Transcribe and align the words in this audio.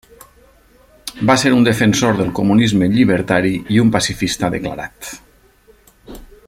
Va 1.29 1.35
ser 1.41 1.51
un 1.57 1.67
defensor 1.67 2.17
del 2.21 2.31
comunisme 2.39 2.89
llibertari 2.95 3.53
i 3.77 3.81
un 3.85 3.95
pacifista 3.97 4.53
declarat. 4.57 5.15